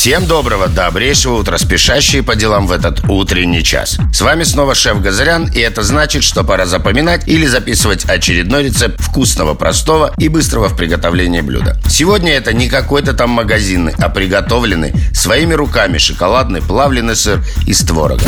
[0.00, 3.98] Всем доброго, добрейшего утра, спешащие по делам в этот утренний час.
[4.14, 8.98] С вами снова шеф Газарян, и это значит, что пора запоминать или записывать очередной рецепт
[8.98, 11.78] вкусного, простого и быстрого в приготовлении блюда.
[11.86, 18.24] Сегодня это не какой-то там магазинный, а приготовленный своими руками шоколадный плавленый сыр из творога.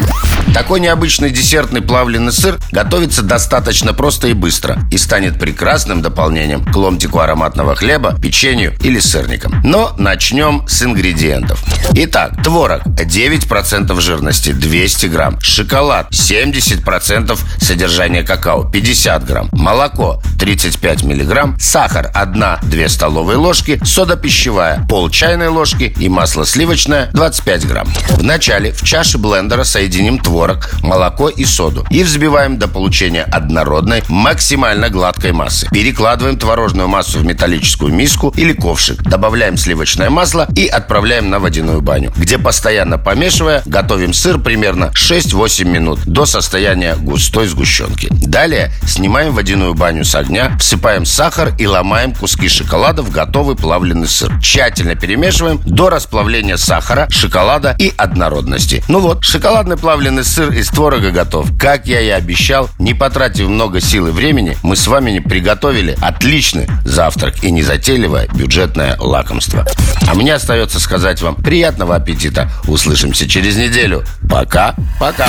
[0.52, 6.76] Такой необычный десертный плавленый сыр готовится достаточно просто и быстро и станет прекрасным дополнением к
[6.76, 9.62] ломтику ароматного хлеба, печенью или сырникам.
[9.64, 11.61] Но начнем с ингредиентов.
[11.94, 21.56] Итак, творог 9% жирности 200 грамм, шоколад 70% содержания какао 50 грамм, молоко 35 миллиграмм,
[21.60, 27.88] сахар 1-2 столовые ложки, сода пищевая пол чайной ложки и масло сливочное 25 грамм.
[28.08, 34.88] Вначале в чаше блендера соединим творог, молоко и соду и взбиваем до получения однородной, максимально
[34.88, 35.68] гладкой массы.
[35.70, 41.82] Перекладываем творожную массу в металлическую миску или ковшик, добавляем сливочное масло и отправляем на водяную
[41.82, 48.08] баню, где постоянно помешивая, готовим сыр примерно 6-8 минут до состояния густой сгущенки.
[48.10, 54.08] Далее снимаем водяную баню с огня, всыпаем сахар и ломаем куски шоколада в готовый плавленый
[54.08, 54.32] сыр.
[54.40, 58.82] Тщательно перемешиваем до расплавления сахара, шоколада и однородности.
[58.88, 61.48] Ну вот, шоколадный плавленый сыр из творога готов.
[61.58, 66.68] Как я и обещал, не потратив много сил и времени, мы с вами приготовили отличный
[66.84, 69.66] завтрак и незатейливое бюджетное лакомство.
[70.08, 72.50] А мне остается сказать вам приятного аппетита.
[72.66, 74.04] Услышимся через неделю.
[74.28, 75.28] Пока, пока.